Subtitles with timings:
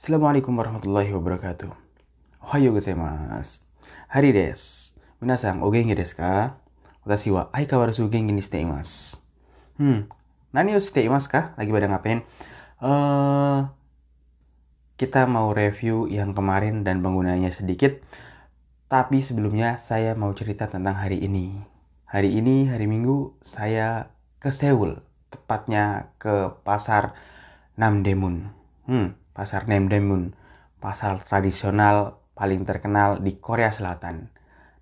[0.00, 1.68] Assalamualaikum warahmatullahi wabarakatuh.
[2.40, 3.68] Ohayo gozaimasu.
[4.08, 4.96] Hari des.
[5.20, 6.56] Minasan, o genki desu ka?
[7.04, 9.20] Watashi wa aikawarazu genki ni shite imasu.
[9.76, 10.08] Hmm,
[10.56, 11.52] nani o shite imasu ka?
[11.60, 12.24] Lagi pada ngapain?
[12.80, 13.58] Eh,
[14.96, 18.00] kita mau review yang kemarin dan penggunanya sedikit.
[18.88, 21.60] Tapi sebelumnya saya mau cerita tentang hari ini.
[22.08, 24.08] Hari ini, hari Minggu, saya
[24.40, 25.04] ke Seoul.
[25.28, 27.12] Tepatnya ke pasar
[27.76, 28.48] Namdaemun.
[28.88, 30.34] Hmm, pasar Namdaemun,
[30.82, 34.32] pasar tradisional paling terkenal di Korea Selatan.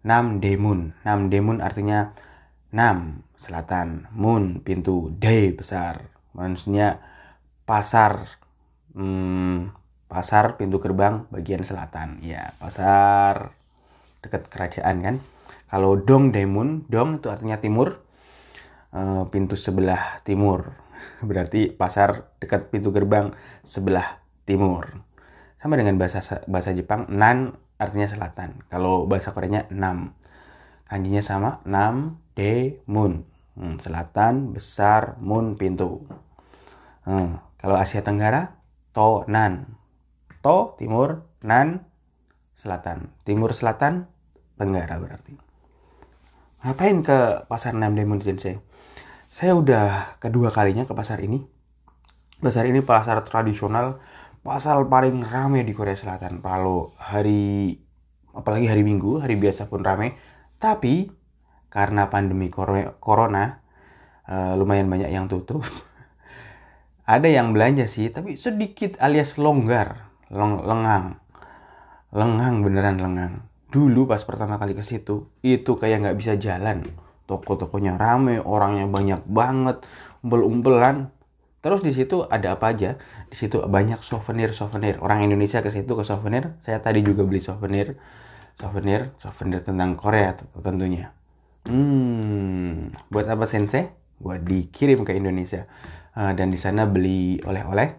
[0.06, 1.04] Namdaemun.
[1.04, 2.14] Namdaemun artinya
[2.68, 6.04] Nam, selatan, Moon, pintu, Dae, besar.
[6.36, 7.00] Maksudnya
[7.64, 8.38] pasar
[8.92, 9.72] hmm,
[10.08, 12.20] pasar pintu gerbang bagian selatan.
[12.20, 13.56] Ya, pasar
[14.20, 15.16] dekat kerajaan kan.
[15.68, 18.00] Kalau Dong Daemun, Dong itu artinya timur,
[18.92, 20.76] eh, pintu sebelah timur.
[21.28, 23.32] Berarti pasar dekat pintu gerbang
[23.64, 25.04] sebelah timur.
[25.60, 28.64] Sama dengan bahasa bahasa Jepang, nan artinya selatan.
[28.72, 30.16] Kalau bahasa Koreanya nam.
[30.88, 33.28] Kanjinya sama, nam, de, mun.
[33.52, 36.08] Hmm, selatan, besar, mun, pintu.
[37.04, 38.56] Hmm, kalau Asia Tenggara,
[38.96, 39.76] to, nan.
[40.40, 41.84] To, timur, nan,
[42.56, 43.12] selatan.
[43.28, 44.08] Timur, selatan,
[44.56, 45.36] tenggara berarti.
[46.64, 48.58] Ngapain ke pasar Namdaemun Sensei?
[49.30, 51.44] Saya udah kedua kalinya ke pasar ini.
[52.42, 54.02] Pasar ini pasar tradisional
[54.42, 56.40] pasar paling rame di Korea Selatan.
[56.40, 57.78] Kalau hari
[58.32, 60.14] apalagi hari Minggu, hari biasa pun rame.
[60.58, 61.10] Tapi
[61.68, 62.48] karena pandemi
[62.98, 63.60] corona
[64.28, 65.62] uh, lumayan banyak yang tutup.
[67.08, 71.16] Ada yang belanja sih, tapi sedikit alias longgar, Long, lengang.
[72.12, 73.34] Lengang beneran lengang.
[73.72, 76.84] Dulu pas pertama kali ke situ, itu kayak nggak bisa jalan.
[77.24, 79.84] Toko-tokonya rame, orangnya banyak banget,
[80.20, 81.12] umpel-umpelan
[81.58, 82.94] Terus di situ ada apa aja?
[83.26, 85.02] Di situ banyak souvenir-souvenir.
[85.02, 86.54] Orang Indonesia ke situ ke souvenir.
[86.62, 87.98] Saya tadi juga beli souvenir,
[88.54, 91.10] souvenir, souvenir tentang Korea tentunya.
[91.66, 93.90] Hmm, buat apa sensei?
[94.22, 95.66] Buat dikirim ke Indonesia.
[96.14, 97.94] Uh, dan di sana beli oleh-oleh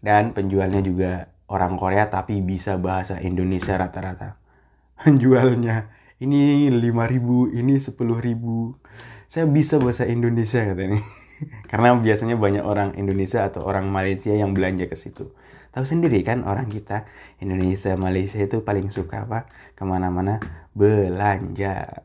[0.00, 4.36] dan penjualnya juga orang Korea tapi bisa bahasa Indonesia rata-rata.
[5.00, 5.88] Penjualnya
[6.20, 9.28] ini 5000, ini 10000.
[9.28, 11.00] Saya bisa bahasa Indonesia katanya.
[11.68, 15.30] Karena biasanya banyak orang Indonesia atau orang Malaysia yang belanja ke situ.
[15.68, 17.04] Tahu sendiri kan orang kita
[17.44, 19.44] Indonesia Malaysia itu paling suka apa
[19.76, 20.40] ke mana-mana
[20.72, 22.02] belanja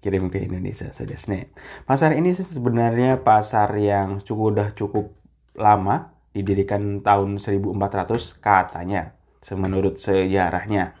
[0.00, 1.52] kirim ke Indonesia saja snack.
[1.84, 5.12] Pasar ini sebenarnya pasar yang cukup udah cukup
[5.58, 9.12] lama didirikan tahun 1400 katanya
[9.58, 10.94] menurut sejarahnya.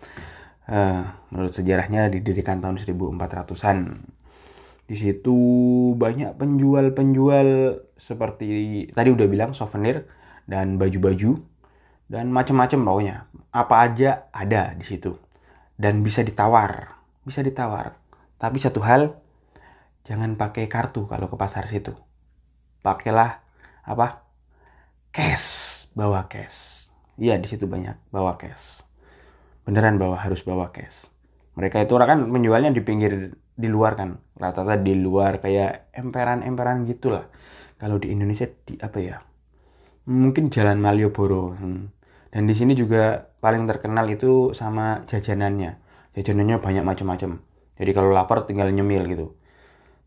[0.70, 1.02] Uh,
[1.34, 4.06] menurut sejarahnya didirikan tahun 1400-an
[4.90, 5.38] di situ
[5.94, 10.10] banyak penjual-penjual seperti tadi udah bilang souvenir
[10.50, 11.38] dan baju-baju
[12.10, 13.16] dan macam-macam pokoknya.
[13.54, 15.14] Apa aja ada di situ.
[15.78, 18.02] Dan bisa ditawar, bisa ditawar.
[18.34, 19.14] Tapi satu hal,
[20.02, 21.94] jangan pakai kartu kalau ke pasar situ.
[22.82, 23.46] Pakailah
[23.86, 24.26] apa?
[25.14, 26.90] Cash, bawa cash.
[27.14, 28.82] Iya, di situ banyak bawa cash.
[29.62, 31.06] Beneran bawa harus bawa cash.
[31.54, 37.28] Mereka itu kan menjualnya di pinggir di luar kan rata-rata di luar kayak emperan-emperan gitulah.
[37.76, 39.16] Kalau di Indonesia di apa ya
[40.08, 41.82] mungkin Jalan Malioboro hmm.
[42.32, 45.76] dan di sini juga paling terkenal itu sama jajanannya.
[46.16, 47.40] Jajanannya banyak macam-macam.
[47.76, 49.26] Jadi kalau lapar tinggal nyemil gitu.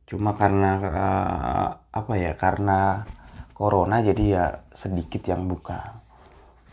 [0.06, 3.08] Cuma karena uh, apa ya karena
[3.56, 6.04] corona jadi ya sedikit yang buka.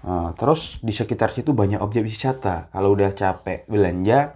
[0.01, 2.73] Uh, terus di sekitar situ banyak objek wisata.
[2.73, 4.35] Kalau udah capek belanja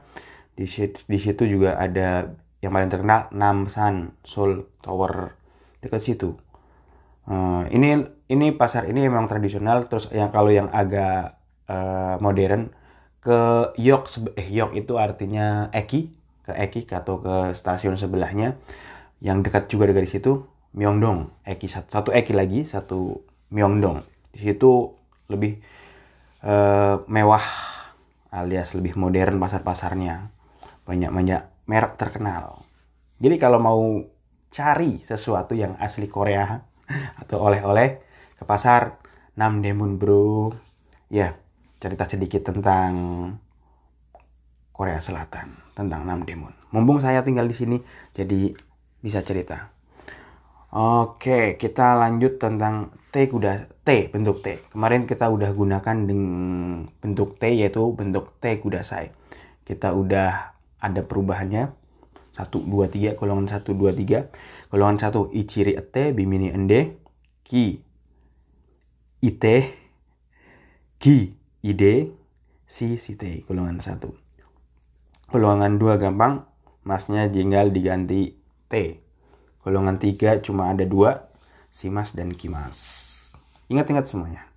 [0.54, 2.30] di situ, di situ juga ada
[2.62, 5.34] yang paling terkenal Namsan Seoul Tower
[5.82, 6.38] dekat situ.
[7.24, 12.72] Uh, ini ini pasar ini memang tradisional terus yang kalau yang agak uh, modern
[13.20, 16.12] ke Yok eh Yok itu artinya Eki
[16.44, 18.56] ke Eki atau ke stasiun sebelahnya.
[19.24, 20.44] Yang dekat juga dari situ
[20.76, 21.32] Myeongdong.
[21.48, 24.04] Eki satu, satu Eki lagi satu Myeongdong.
[24.32, 24.92] Di situ
[25.32, 25.60] lebih
[26.44, 27.44] uh, mewah
[28.34, 30.33] alias lebih modern pasar-pasarnya
[30.84, 32.64] banyak-banyak merek terkenal.
[33.20, 33.80] Jadi kalau mau
[34.52, 36.60] cari sesuatu yang asli Korea
[37.20, 38.04] atau oleh-oleh
[38.38, 39.00] ke pasar
[39.34, 40.54] Namdaemun bro.
[41.10, 41.36] Ya,
[41.82, 42.92] cerita sedikit tentang
[44.74, 46.74] Korea Selatan, tentang Namdaemun.
[46.74, 47.76] Mumpung saya tinggal di sini,
[48.14, 48.50] jadi
[48.98, 49.70] bisa cerita.
[50.74, 54.58] Oke, kita lanjut tentang T kuda T bentuk T.
[54.74, 59.14] Kemarin kita udah gunakan dengan bentuk T yaitu bentuk T kuda saya.
[59.62, 60.53] Kita udah
[60.84, 61.72] ada perubahannya
[62.36, 67.00] 1 2 3 golongan 1 2 3 golongan 1 ichiri ete bimini ende
[67.48, 67.80] ki
[69.24, 69.84] ite
[71.04, 72.08] ki ide,
[72.64, 74.16] si, si, te, golongan satu.
[75.28, 76.48] Golongan dua gampang,
[76.80, 78.40] masnya tinggal diganti
[78.72, 79.04] t.
[79.60, 81.28] Golongan tiga cuma ada dua,
[81.68, 83.36] si mas dan kimas.
[83.68, 84.48] Ingat-ingat semuanya.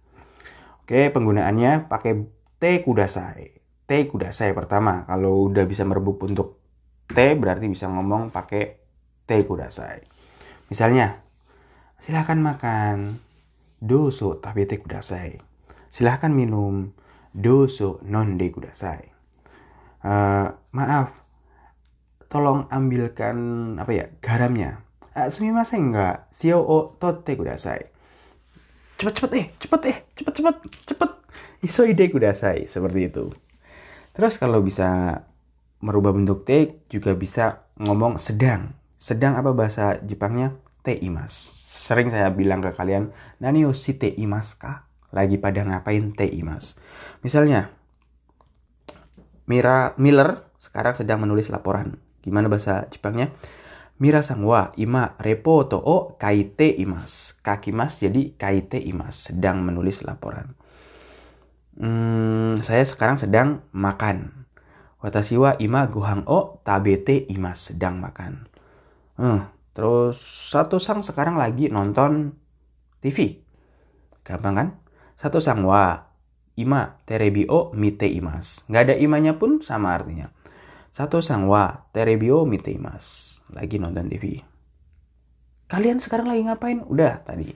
[0.88, 2.28] Oke, penggunaannya pakai
[2.64, 3.57] t kudasai.
[3.88, 5.08] T kudasai pertama.
[5.08, 6.60] Kalau udah bisa merebut untuk
[7.08, 8.84] t berarti bisa ngomong pakai
[9.24, 10.04] t kudasai.
[10.68, 11.24] Misalnya,
[12.04, 13.24] silahkan makan.
[13.80, 15.40] Doso tapi te kudasai.
[15.88, 16.92] Silahkan minum.
[17.32, 19.08] Doso non de kudasai.
[20.04, 21.16] Uh, maaf,
[22.28, 23.38] tolong ambilkan
[23.80, 24.84] apa ya garamnya.
[25.16, 26.28] Uh, sumimasen enggak?
[26.36, 27.88] Sio o totte kudasai.
[28.98, 30.56] Cepet cepet eh, cepet eh, cepet cepet
[30.90, 31.12] cepet.
[31.62, 33.30] Isoide kudasai seperti itu.
[34.18, 35.22] Terus kalau bisa
[35.78, 38.74] merubah bentuk te juga bisa ngomong sedang.
[38.98, 40.58] Sedang apa bahasa Jepangnya?
[40.82, 41.70] Te imas.
[41.70, 44.90] Sering saya bilang ke kalian, nani o te imas ka?
[45.14, 46.82] Lagi pada ngapain te imas?
[47.22, 47.70] Misalnya,
[49.46, 52.02] Mira Miller sekarang sedang menulis laporan.
[52.26, 53.30] Gimana bahasa Jepangnya?
[54.02, 57.38] Mira sang wa ima repoto o kaite imas.
[57.46, 59.30] Kakimas jadi kaite imas.
[59.30, 60.58] Sedang menulis laporan.
[61.78, 64.34] Hmm, saya sekarang sedang makan.
[64.98, 67.70] Watashi wa ima gohang o tabete imas.
[67.70, 68.50] Sedang makan.
[69.14, 69.46] Hmm,
[69.78, 70.18] terus
[70.50, 72.34] satu sang sekarang lagi nonton
[72.98, 73.46] TV.
[74.26, 74.68] Gampang kan?
[75.22, 76.10] Satu sang wa
[76.58, 78.66] ima terebio mite imas.
[78.66, 80.34] Nggak ada imanya pun sama artinya.
[80.90, 83.38] Satu sang wa terebio mite imas.
[83.54, 84.42] Lagi nonton TV.
[85.70, 86.82] Kalian sekarang lagi ngapain?
[86.90, 87.54] Udah tadi.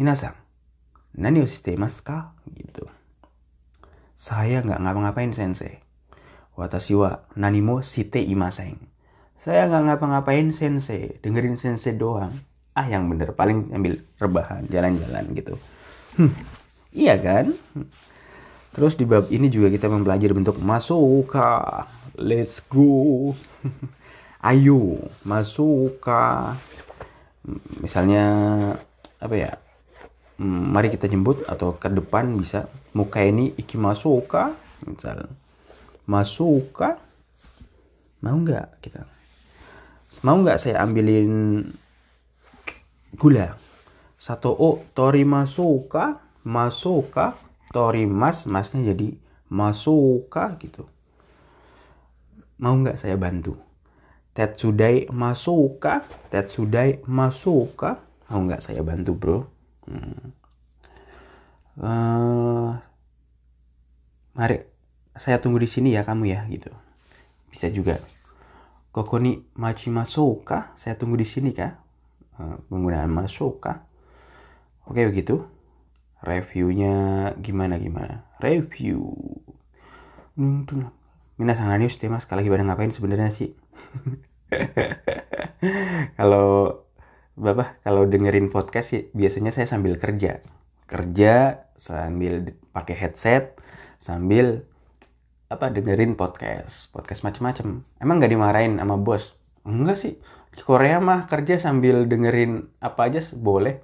[0.00, 0.34] Minasang,
[1.18, 2.34] nani o shite ka?
[2.50, 2.86] Gitu.
[4.14, 5.82] Saya nggak ngapa-ngapain sensei.
[6.54, 8.78] Watashi wa nanimo shite imasen.
[9.38, 11.18] Saya nggak ngapa-ngapain sensei.
[11.18, 12.38] Dengerin sensei doang.
[12.74, 13.34] Ah yang bener.
[13.34, 15.54] Paling ambil rebahan, jalan-jalan gitu.
[16.14, 16.30] Hmm
[16.94, 17.46] Iya kan?
[18.70, 21.90] Terus di bab ini juga kita mempelajari bentuk masuka.
[22.14, 23.34] Let's go.
[24.48, 26.54] Ayo, masuka.
[27.82, 28.24] Misalnya
[29.18, 29.52] apa ya?
[30.34, 32.66] Hmm, mari kita jemput atau ke depan bisa.
[32.94, 35.30] Muka ini iki masuka misal.
[36.10, 36.98] Masuka.
[38.18, 39.06] Mau nggak kita?
[40.26, 41.62] Mau nggak saya ambilin
[43.14, 43.54] gula?
[44.18, 47.38] Satu o tori masuka masuka
[47.70, 49.14] torimas masnya jadi
[49.50, 50.90] masuka gitu.
[52.58, 53.54] Mau nggak saya bantu?
[54.34, 58.02] Tetsudai masuka Tetsudai masuka.
[58.26, 59.53] Mau nggak saya bantu bro
[59.88, 60.26] hmm.
[61.80, 62.70] uh,
[64.34, 64.66] mari
[65.14, 66.70] saya tunggu di sini ya kamu ya gitu.
[67.50, 68.02] Bisa juga.
[68.94, 71.74] Kokoni machi masuka saya tunggu di sini kah
[72.38, 73.86] uh, penggunaan masuka
[74.86, 75.44] oke begitu.
[76.24, 78.24] Reviewnya gimana gimana?
[78.40, 79.12] Review.
[81.34, 83.52] Minasang Nanius deh mas, kalau lagi pada ngapain sebenarnya sih?
[86.18, 86.83] kalau
[87.34, 90.42] Bapak kalau dengerin podcast sih biasanya saya sambil kerja.
[90.86, 93.58] Kerja sambil pakai headset
[93.98, 94.62] sambil
[95.50, 97.82] apa dengerin podcast, podcast macam-macam.
[97.98, 99.34] Emang nggak dimarahin sama bos?
[99.66, 100.14] Enggak sih.
[100.54, 103.82] Di Korea mah kerja sambil dengerin apa aja boleh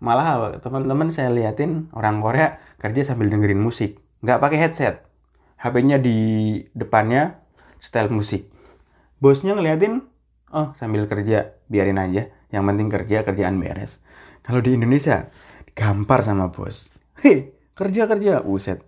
[0.00, 5.04] malah teman-teman saya liatin orang Korea kerja sambil dengerin musik nggak pakai headset
[5.60, 6.16] HP-nya di
[6.72, 7.36] depannya
[7.84, 8.48] style musik
[9.20, 10.00] bosnya ngeliatin
[10.50, 12.30] oh sambil kerja biarin aja.
[12.50, 14.02] Yang penting kerja kerjaan beres.
[14.42, 15.30] Kalau di Indonesia
[15.74, 16.90] gampar sama bos.
[17.22, 18.42] Hei kerja kerja.
[18.42, 18.84] Uset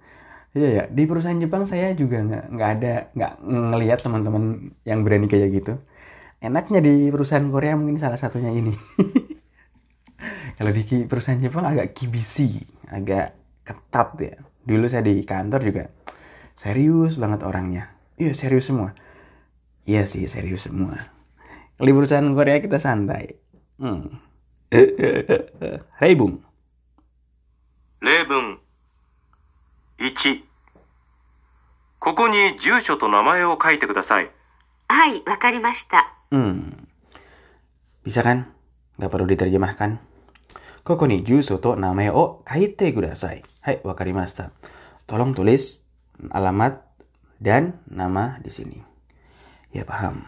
[0.53, 5.25] Iya ya, di perusahaan Jepang saya juga nggak nggak ada nggak ngelihat teman-teman yang berani
[5.25, 5.81] kayak gitu.
[6.45, 8.77] Enaknya di perusahaan Korea mungkin salah satunya ini.
[10.61, 12.61] kalau di perusahaan Jepang agak kibisi
[12.93, 13.33] agak
[13.65, 14.37] ketat ya.
[14.63, 15.85] Dulu saya di kantor juga
[16.53, 17.89] serius banget orangnya.
[18.21, 18.93] Iya serius semua.
[19.89, 21.12] Iya sih serius semua
[21.78, 23.36] kalau di perusahaan Korea kita santai
[23.80, 24.06] hmm.
[26.02, 26.44] Reibung
[28.02, 28.60] 例文
[29.98, 30.44] 1
[32.00, 34.32] ここに住所と名前を書いてください。
[34.88, 36.14] はい、わかりました。
[36.32, 36.88] hmm.
[38.06, 38.54] bisa kan
[39.02, 40.00] nggak perlu diterjemahkan
[40.88, 43.44] ここに住所と名前を書いてください。
[43.60, 44.52] はい、わかりました。
[45.08, 45.84] Tolong tulis
[46.32, 46.80] alamat
[47.44, 48.80] dan nama di sini.
[49.74, 50.24] Ya paham.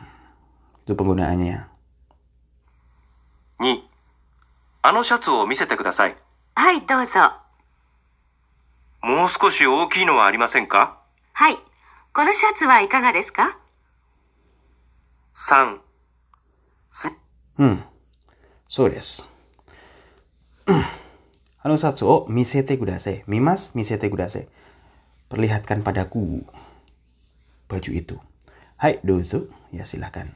[0.86, 1.68] Itu penggunaannya.
[3.60, 3.84] 2
[4.82, 6.16] あのシャツを見せてください。
[6.56, 7.34] はい、どうぞ。
[9.02, 11.00] もう少し大きいのはありませんか
[11.34, 11.58] はい。
[12.14, 13.58] このシャツはいかがですか
[15.34, 15.80] ?3
[17.60, 17.84] Hmm.
[18.72, 19.28] So des.
[21.60, 23.28] Anu satsu o misete kudasai.
[23.28, 24.48] Mimas misete kudasai.
[25.28, 26.48] Perlihatkan padaku
[27.68, 28.16] baju itu.
[28.80, 30.32] Hai dozo, ya silahkan.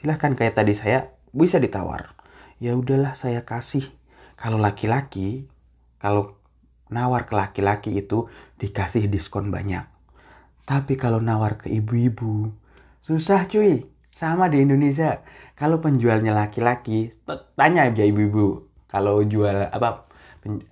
[0.00, 2.16] Silahkan kayak tadi saya bisa ditawar.
[2.56, 3.84] Ya udahlah saya kasih.
[4.32, 5.44] Kalau laki-laki,
[6.00, 6.40] kalau
[6.88, 8.24] nawar ke laki-laki itu
[8.56, 9.84] dikasih diskon banyak.
[10.64, 12.48] Tapi kalau nawar ke ibu-ibu,
[13.04, 13.84] susah cuy.
[14.16, 15.20] Sama di Indonesia.
[15.52, 17.12] Kalau penjualnya laki-laki,
[17.52, 18.64] tanya aja ibu-ibu.
[18.88, 20.08] Kalau jual apa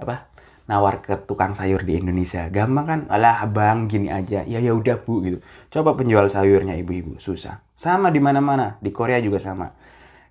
[0.01, 0.28] apa
[0.69, 2.47] nawar ke tukang sayur di Indonesia.
[2.53, 3.01] Gampang kan?
[3.09, 4.45] Alah abang gini aja.
[4.45, 5.39] Ya ya udah bu gitu.
[5.73, 7.17] Coba penjual sayurnya ibu-ibu.
[7.17, 7.65] Susah.
[7.73, 8.77] Sama di mana-mana.
[8.85, 9.73] Di Korea juga sama.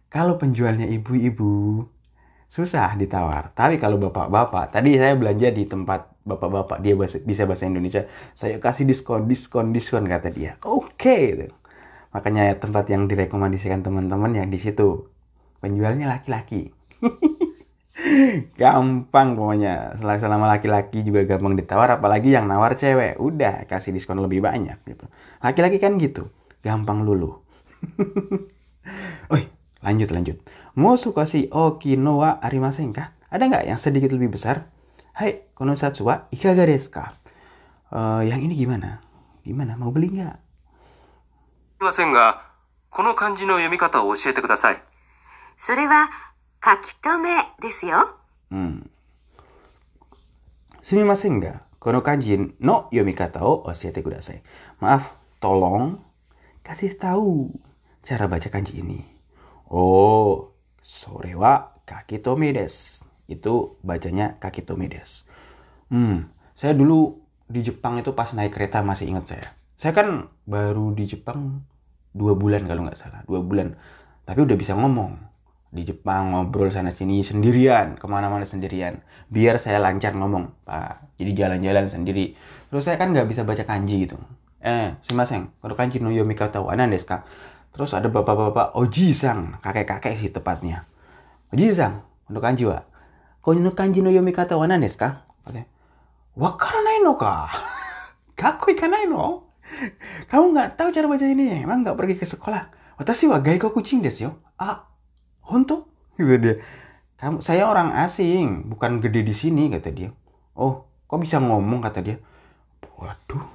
[0.08, 1.82] Kalau penjualnya ibu-ibu
[2.48, 3.52] susah ditawar.
[3.52, 8.60] Tapi kalau bapak-bapak tadi saya belanja di tempat bapak-bapak dia bahasa, bisa bahasa Indonesia saya
[8.60, 10.56] kasih diskon diskon diskon kata dia.
[10.64, 11.56] Oke okay, gitu.
[12.16, 15.12] makanya tempat yang direkomendasikan teman-teman yang di situ.
[15.60, 16.70] Penjualnya laki-laki
[18.57, 24.41] gampang pokoknya selama laki-laki juga gampang ditawar apalagi yang nawar cewek udah kasih diskon lebih
[24.41, 25.05] banyak gitu
[25.45, 26.33] laki-laki kan gitu
[26.65, 27.45] gampang lulu
[29.35, 29.43] Oi,
[29.85, 30.37] lanjut lanjut
[30.73, 34.69] mau suka si okinawa arimasen kah ada nggak yang sedikit lebih besar
[35.13, 37.21] Hai konosatsu wa ikaga desu ka
[37.93, 39.05] uh, yang ini gimana
[39.45, 40.41] gimana mau beli nggak
[41.83, 42.53] すみませんが、
[42.91, 44.81] この漢字の読み方を教えてください。
[45.57, 46.09] それは
[46.67, 48.17] 書き留めですよ。
[48.51, 48.87] Hmm.
[50.83, 51.63] Sumimasen ga?
[51.79, 54.43] Kono kanji no yomikata o oshite kudasai.
[54.79, 55.99] Maaf, tolong
[56.63, 57.51] kasih tahu
[58.03, 59.03] cara baca kanji ini.
[59.71, 63.03] Oh, sore wa kakitome desu.
[63.27, 65.27] Itu bacanya kakitome desu.
[65.91, 67.19] Hmm, saya dulu
[67.51, 69.47] di Jepang itu pas naik kereta masih ingat saya.
[69.79, 71.67] Saya kan baru di Jepang
[72.15, 73.75] dua bulan kalau nggak salah, dua bulan.
[74.23, 75.19] Tapi udah bisa ngomong
[75.68, 79.04] di Jepang ngobrol sana sini sendirian ke mana-mana sendirian.
[79.28, 82.40] Biar saya lancar ngomong pak jadi jalan-jalan sendiri.
[82.72, 84.16] Terus saya kan nggak bisa baca kanji gitu.
[84.64, 87.28] Eh sumaseng kalau kanji no yomi kata anan desu ka?
[87.76, 90.88] Terus ada bapak-bapak ojisang kakek-kakek sih tepatnya.
[91.52, 92.88] Ojisang untuk kanji wa
[93.44, 95.28] kono no kanji no yomi kata anan desu ka?
[95.44, 95.68] Katanya
[96.40, 97.52] wakaranai no ka
[98.40, 99.52] kakko ikanai no?
[100.32, 102.72] Kamu nggak tahu cara baca ini emang nggak pergi ke sekolah?
[102.96, 104.40] Watashi wa gaikoku kucing desu yo.
[104.56, 104.88] Ah
[105.48, 105.88] Honto?
[106.20, 106.56] Gitu dia.
[107.18, 110.14] Kamu, saya orang asing, bukan gede di sini, kata dia.
[110.54, 112.18] Oh, kok bisa ngomong, kata dia.
[113.00, 113.46] Waduh,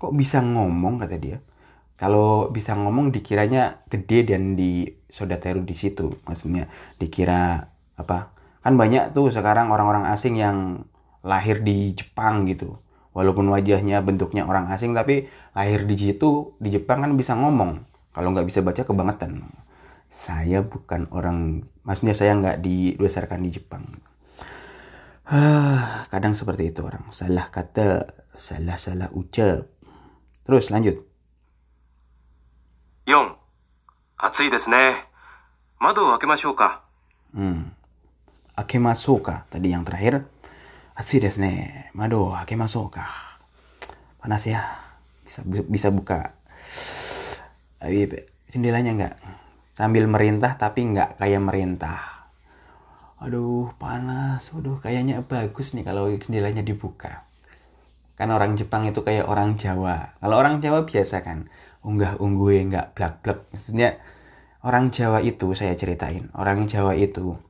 [0.00, 1.44] kok bisa ngomong, kata dia.
[2.00, 6.16] Kalau bisa ngomong dikiranya gede dan di sodateru di situ.
[6.24, 7.68] Maksudnya dikira
[8.00, 8.32] apa?
[8.64, 10.88] Kan banyak tuh sekarang orang-orang asing yang
[11.20, 12.80] lahir di Jepang gitu.
[13.12, 17.84] Walaupun wajahnya bentuknya orang asing tapi lahir di situ di Jepang kan bisa ngomong.
[18.16, 19.44] Kalau nggak bisa baca kebangetan
[20.19, 23.83] saya bukan orang maksudnya saya nggak dibesarkan di Jepang
[26.13, 29.67] kadang seperti itu orang salah kata salah salah ucap
[30.45, 31.01] terus lanjut
[33.05, 33.35] 4
[34.17, 35.05] 暑いですね
[35.79, 36.81] 窓を開けましょうか
[37.35, 37.75] hmm.
[38.55, 40.23] akemasuka tadi yang terakhir
[40.95, 43.03] atsui desu ne mado akemasuka
[44.23, 44.63] panas ya
[45.27, 46.31] bisa bisa buka
[48.49, 49.13] jendelanya nggak
[49.80, 52.28] sambil merintah tapi nggak kayak merintah.
[53.16, 57.24] Aduh panas, aduh kayaknya bagus nih kalau jendelanya dibuka.
[58.20, 60.20] Kan orang Jepang itu kayak orang Jawa.
[60.20, 61.48] Kalau orang Jawa biasa kan
[61.80, 63.48] unggah ungguh nggak blak blak.
[63.56, 63.96] Maksudnya
[64.60, 66.28] orang Jawa itu saya ceritain.
[66.36, 67.40] Orang Jawa itu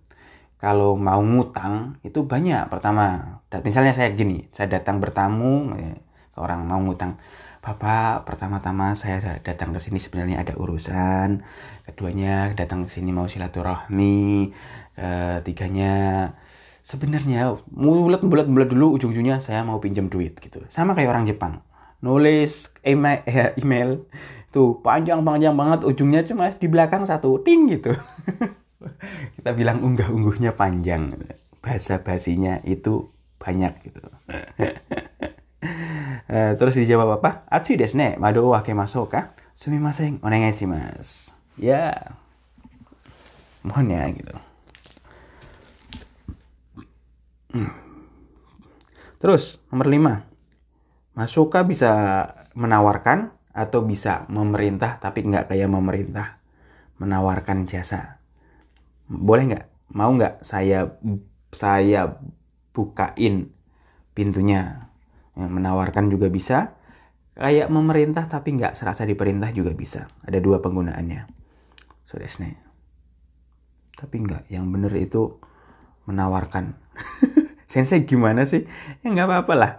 [0.63, 2.71] kalau mau ngutang itu banyak.
[2.71, 7.19] Pertama, misalnya saya gini, saya datang bertamu ke orang mau ngutang.
[7.61, 11.45] Bapak, pertama-tama saya datang ke sini sebenarnya ada urusan.
[11.85, 14.49] Keduanya datang ke sini mau silaturahmi.
[14.97, 15.93] Ketiganya
[16.81, 20.65] sebenarnya mulut bulat bulat dulu ujung-ujungnya saya mau pinjam duit gitu.
[20.73, 21.61] Sama kayak orang Jepang.
[22.01, 24.09] Nulis email, eh, email
[24.49, 27.93] tuh panjang-panjang banget ujungnya cuma di belakang satu ting gitu.
[29.37, 31.13] Kita bilang unggah-ungguhnya panjang.
[31.61, 34.01] Bahasa basinya itu banyak gitu.
[36.31, 37.43] Uh, terus dijawab apa?
[37.51, 38.15] Atsui desu ne.
[38.15, 39.35] Mado wa akemashou ka?
[39.59, 40.23] Sumimasen.
[40.23, 41.35] Onegai shimasu.
[41.59, 42.15] Ya.
[43.67, 44.35] Mohon ya gitu.
[47.51, 47.75] Hmm.
[49.19, 51.19] Terus nomor 5.
[51.19, 51.91] Masuka bisa
[52.55, 56.39] menawarkan atau bisa memerintah tapi nggak kayak memerintah.
[57.03, 58.23] Menawarkan jasa.
[59.11, 59.67] Boleh nggak?
[59.99, 60.95] Mau nggak saya
[61.51, 62.23] saya
[62.71, 63.51] bukain
[64.15, 64.90] pintunya?
[65.40, 66.76] yang menawarkan juga bisa
[67.36, 71.28] kayak memerintah tapi nggak serasa diperintah juga bisa ada dua penggunaannya
[72.08, 72.56] so desne
[73.96, 75.40] tapi nggak yang bener itu
[76.08, 76.86] menawarkan
[77.76, 78.64] Sensei gimana sih?
[79.04, 79.72] Ya nggak apa-apa lah.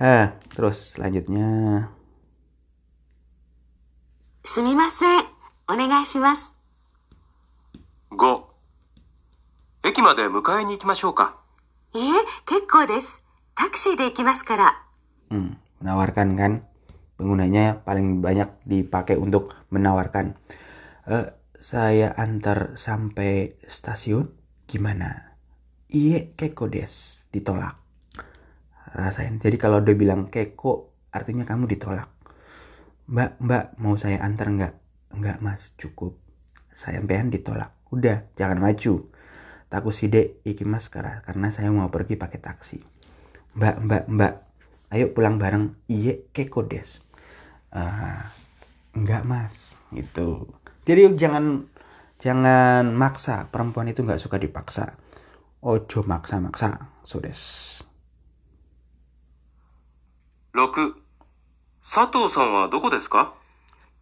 [0.00, 1.92] Ah, terus selanjutnya.
[4.44, 5.24] すみません。
[5.68, 6.56] お願いします。
[8.10, 8.44] 5
[9.84, 11.36] 駅まで迎えに行きましょうか
[11.94, 12.12] いえ、
[12.46, 13.22] 結構です。
[13.54, 14.82] タクシーで行きますから。
[15.29, 16.53] Hmm, menawarkan kan?
[17.15, 20.33] Penggunanya paling banyak dipakai untuk menawarkan.
[21.05, 21.27] Eh,
[21.59, 24.31] saya antar sampai stasiun
[24.65, 25.35] gimana?
[25.89, 27.77] Iye keko des ditolak.
[28.89, 29.37] Rasain.
[29.37, 32.09] Jadi kalau dia bilang keko artinya kamu ditolak.
[33.09, 34.73] Mbak, mbak mau saya antar nggak?
[35.17, 36.17] Enggak mas, cukup.
[36.69, 37.73] Saya sampean ditolak.
[37.89, 39.09] Udah, jangan maju.
[39.69, 42.77] Takuside ikimas kara karena saya mau pergi pakai taksi.
[43.57, 44.33] Mbak, mbak, mbak,
[44.90, 45.74] ayo pulang bareng.
[45.88, 47.06] Iye keko des.
[47.74, 48.30] Ah,
[48.94, 50.48] enggak mas, gitu.
[50.86, 51.66] Jadi jangan
[52.20, 53.50] jangan maksa.
[53.50, 54.94] Perempuan itu nggak suka dipaksa.
[55.64, 57.40] Ojo maksa-maksa, so des.
[60.54, 60.94] 6
[61.82, 63.34] 佐藤さんはどこですか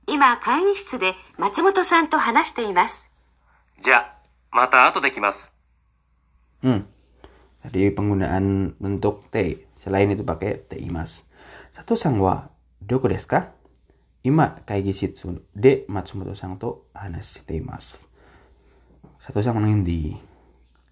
[0.07, 3.09] 今、会議室で松本さんと話しています。
[3.81, 4.15] じゃあ
[4.51, 5.53] また後で来ます
[6.63, 6.87] Hmm.
[7.67, 9.66] Jadi penggunaan bentuk te.
[9.88, 11.32] Selain itu pakai te imas.
[11.72, 12.52] Satu sang wa
[12.84, 13.56] doko desu ka?
[14.28, 18.04] Ima kaigi shitsu de Matsumoto sang to hanashite imasu.
[19.24, 20.12] Satu sang di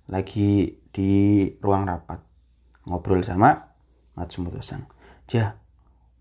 [0.08, 1.12] lagi di
[1.60, 2.24] ruang rapat
[2.88, 3.68] ngobrol sama
[4.16, 4.88] Matsumoto sang.
[5.28, 5.60] Ja,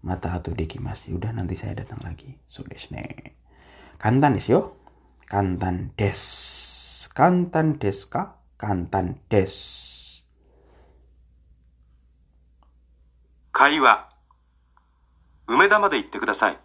[0.03, 1.15] mata hatu dekimasu.
[1.15, 2.43] Udah nanti saya datang lagi.
[2.51, 3.39] So desu ne.
[4.03, 4.61] Kantan desu yo.
[5.31, 6.19] Kantan des.
[7.15, 8.43] Kantan desu ka?
[8.59, 9.94] Kantan des.
[13.57, 14.09] 会話。
[15.47, 16.59] 梅田まで行ってください。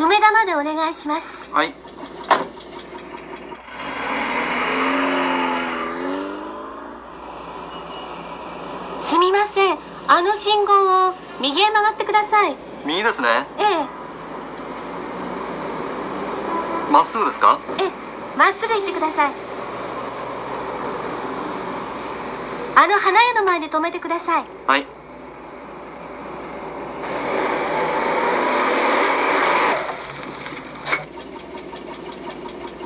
[0.00, 1.28] 梅田までお願いします。
[1.52, 1.72] はい。
[9.02, 9.78] すみません。
[10.08, 10.72] あの信号
[11.10, 12.56] を右へ曲がってください。
[12.84, 13.46] 右ですね。
[13.60, 13.86] ええ、
[16.90, 17.60] まっすぐですか？
[17.78, 17.92] ええ、
[18.36, 19.32] まっすぐ行ってください。
[22.76, 24.44] あの花屋の前で止めてください。
[24.66, 24.86] はい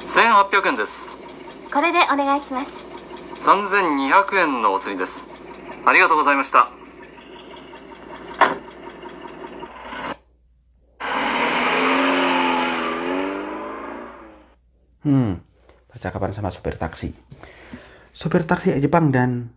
[0.07, 1.17] 1800円です
[1.73, 2.71] これでお願いします。
[3.39, 5.25] 3200円のお釣りです
[5.85, 6.71] ありがとうございました
[15.05, 15.45] Hmm,
[15.93, 17.13] percakapan sama sopir taksi.
[18.11, 19.53] Sopir taksi Jepang dan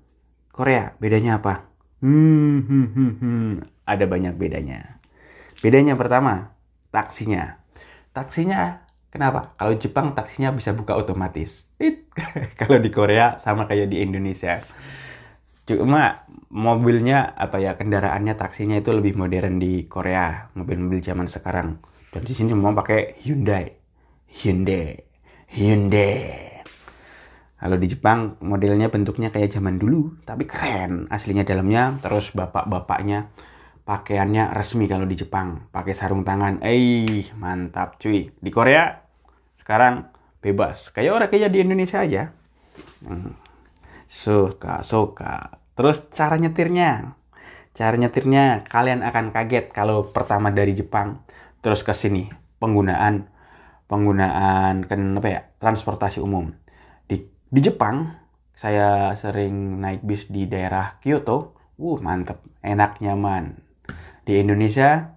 [0.52, 1.64] Korea, bedanya apa?
[2.04, 3.52] Hmm, hmm, hmm, hmm.
[3.88, 5.00] ada banyak bedanya.
[5.64, 6.54] Bedanya pertama,
[6.92, 7.58] taksinya.
[8.12, 9.56] Taksinya, kenapa?
[9.56, 11.72] Kalau Jepang taksinya bisa buka otomatis.
[12.60, 14.60] Kalau di Korea sama kayak di Indonesia.
[15.64, 21.80] Cuma mobilnya apa ya kendaraannya taksinya itu lebih modern di Korea, mobil-mobil zaman sekarang.
[22.12, 23.74] Dan di sini mau pakai Hyundai.
[24.32, 25.07] Hyundai.
[25.52, 26.48] Hyundai.
[27.58, 31.10] Kalau di Jepang modelnya bentuknya kayak zaman dulu, tapi keren.
[31.10, 33.34] Aslinya dalamnya terus bapak-bapaknya
[33.88, 36.60] pakaiannya resmi kalau di Jepang, pakai sarung tangan.
[36.60, 38.30] Eh, mantap cuy.
[38.36, 39.00] Di Korea
[39.64, 40.12] sekarang
[40.44, 40.92] bebas.
[40.92, 42.36] Kayak orang kayak di Indonesia aja.
[43.02, 43.32] Hmm.
[44.06, 45.64] Suka, suka.
[45.74, 47.16] Terus cara nyetirnya.
[47.72, 51.24] Cara nyetirnya kalian akan kaget kalau pertama dari Jepang
[51.62, 52.26] terus ke sini
[52.58, 53.30] penggunaan
[53.88, 56.52] penggunaan kan apa ya transportasi umum.
[57.08, 58.12] Di di Jepang
[58.54, 61.56] saya sering naik bis di daerah Kyoto.
[61.78, 62.42] Uh mantep.
[62.62, 63.58] Enak nyaman.
[64.28, 65.14] Di Indonesia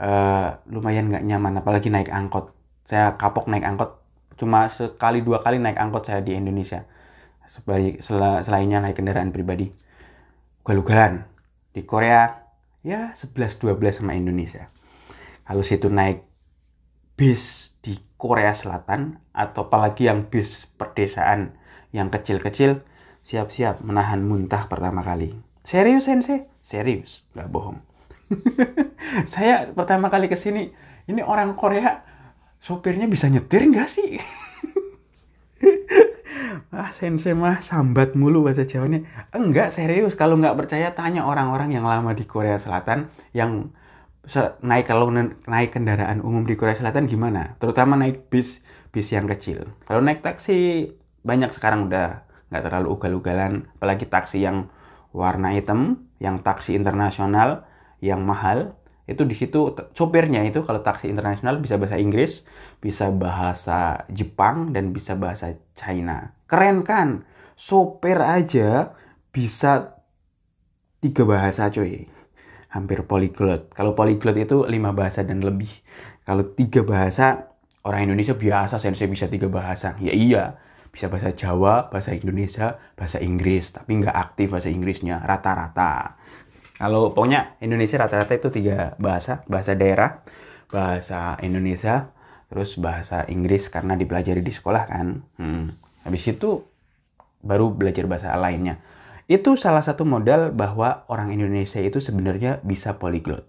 [0.00, 2.54] eh, lumayan nggak nyaman apalagi naik angkot.
[2.88, 3.98] Saya kapok naik angkot.
[4.36, 6.86] Cuma sekali dua kali naik angkot saya di Indonesia.
[7.50, 9.68] Sebaik sel- selainnya naik kendaraan pribadi.
[10.62, 11.26] Ugal-ugalan
[11.74, 12.46] di Korea
[12.86, 14.70] ya 11-12 sama Indonesia.
[15.46, 16.22] Kalau situ naik
[17.16, 21.56] bis di Korea Selatan atau apalagi yang bis perdesaan
[21.90, 22.84] yang kecil-kecil
[23.24, 25.32] siap-siap menahan muntah pertama kali.
[25.64, 27.24] Serius sensei serius?
[27.32, 27.78] Nggak bohong.
[29.32, 30.70] Saya pertama kali ke sini
[31.08, 32.04] ini orang Korea
[32.60, 34.12] sopirnya bisa nyetir nggak sih?
[36.76, 39.00] Ah sensei mah sambat mulu bahasa Jawanya.
[39.32, 40.12] Enggak serius.
[40.12, 43.72] Kalau nggak percaya tanya orang-orang yang lama di Korea Selatan yang
[44.62, 45.10] naik kalau
[45.46, 47.54] naik kendaraan umum di Korea Selatan gimana?
[47.62, 48.60] Terutama naik bis
[48.90, 49.70] bis yang kecil.
[49.86, 50.90] Kalau naik taksi
[51.22, 53.70] banyak sekarang udah nggak terlalu ugal-ugalan.
[53.78, 54.66] Apalagi taksi yang
[55.14, 57.64] warna hitam yang taksi internasional
[58.02, 62.42] yang mahal itu di situ sopirnya itu kalau taksi internasional bisa bahasa Inggris
[62.82, 66.34] bisa bahasa Jepang dan bisa bahasa China.
[66.50, 67.22] Keren kan?
[67.54, 68.92] Sopir aja
[69.30, 69.96] bisa
[71.00, 72.15] tiga bahasa coy
[72.76, 73.72] hampir polyglot.
[73.72, 75.72] Kalau polyglot itu lima bahasa dan lebih.
[76.28, 77.48] Kalau tiga bahasa
[77.82, 79.96] orang Indonesia biasa sensei bisa tiga bahasa.
[79.98, 80.60] Ya iya
[80.92, 83.72] bisa bahasa Jawa bahasa Indonesia bahasa Inggris.
[83.72, 86.20] Tapi nggak aktif bahasa Inggrisnya rata-rata.
[86.76, 89.40] Kalau pokoknya Indonesia rata-rata itu tiga bahasa.
[89.48, 90.20] Bahasa daerah
[90.68, 92.12] bahasa Indonesia
[92.46, 95.24] terus bahasa Inggris karena dipelajari di sekolah kan.
[95.40, 95.74] Hmm.
[96.06, 96.62] habis itu
[97.42, 98.78] baru belajar bahasa lainnya
[99.26, 103.42] itu salah satu modal bahwa orang Indonesia itu sebenarnya bisa polyglot.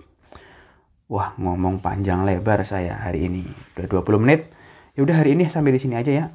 [1.08, 3.46] Wah, ngomong panjang lebar saya hari ini.
[3.78, 4.52] Udah 20 menit.
[4.98, 6.26] Ya udah hari ini sampai di sini aja ya.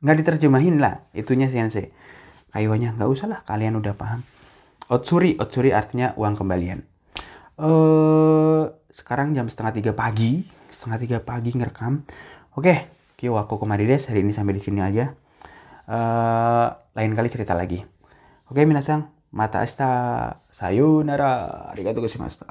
[0.00, 1.92] Nggak diterjemahin lah itunya sensei.
[2.56, 4.24] Kayaknya nggak usah lah, kalian udah paham.
[4.88, 6.80] Otsuri, otsuri artinya uang kembalian.
[7.60, 12.00] Eh, sekarang jam setengah tiga pagi, setengah tiga pagi ngerekam.
[12.56, 12.88] Oke,
[13.20, 14.08] kyo aku kemari des.
[14.08, 15.12] Hari ini sampai di sini aja.
[15.84, 17.95] Eh, lain kali cerita lagi.
[18.50, 19.86] Oke, minasan, mata asta.
[20.50, 21.30] Sayonara.
[21.72, 22.44] Arigatou gozaimashita.